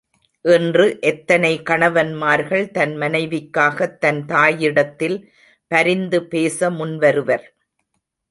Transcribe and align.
இன்று 0.45 0.97
எத்தனை 1.01 1.61
கணவன்மார்கள் 1.63 2.71
தன் 2.71 2.95
மனைவிக்காகத் 2.97 3.97
தன் 3.97 4.25
தாயிடத்தில் 4.25 5.17
பரிந்து 5.67 6.25
பேச 6.25 6.69
முன் 6.69 6.97
வருவர்? 6.97 7.45